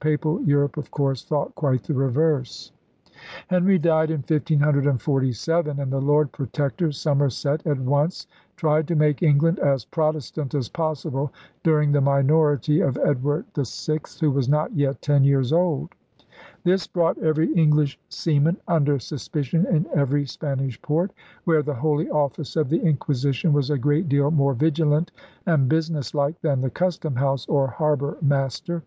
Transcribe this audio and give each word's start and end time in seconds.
Papal 0.00 0.40
Europe 0.42 0.78
of 0.78 0.90
course 0.90 1.22
thought 1.22 1.54
quite 1.54 1.82
the 1.82 1.92
reverse. 1.92 2.72
Henry 3.48 3.78
died 3.78 4.08
in 4.10 4.20
1547, 4.22 5.78
and 5.78 5.92
the 5.92 6.00
Lord 6.00 6.32
Protector 6.32 6.90
Somerset 6.92 7.66
at 7.66 7.76
once 7.78 8.26
tried 8.56 8.88
to 8.88 8.94
make 8.96 9.22
England 9.22 9.58
as 9.58 9.84
Pro 9.84 10.12
testant 10.14 10.54
as 10.54 10.70
possible 10.70 11.30
during 11.62 11.92
the 11.92 12.00
minority 12.00 12.80
of 12.80 12.96
Edward 13.04 13.44
VI, 13.54 13.98
who 14.18 14.30
was 14.30 14.48
not 14.48 14.74
yet 14.74 15.02
ten 15.02 15.24
years 15.24 15.52
old. 15.52 15.90
This 16.64 16.86
brought 16.86 17.18
every 17.18 17.52
English 17.52 17.98
seaman 18.08 18.56
under 18.66 18.98
suspicion 18.98 19.66
in 19.66 19.84
every 19.94 20.24
Spanish 20.24 20.80
port, 20.80 21.12
where 21.44 21.62
the 21.62 21.74
Holy 21.74 22.08
Office 22.08 22.56
of 22.56 22.70
the 22.70 22.80
Inqui 22.80 23.12
sition 23.12 23.52
was 23.52 23.68
a 23.68 23.76
great 23.76 24.08
deal 24.08 24.30
more 24.30 24.54
vigilant 24.54 25.12
and 25.44 25.68
business 25.68 26.14
like 26.14 26.40
than 26.40 26.62
the 26.62 26.70
Custom 26.70 27.16
House 27.16 27.44
or 27.46 27.66
Harbor 27.66 28.16
Master. 28.22 28.82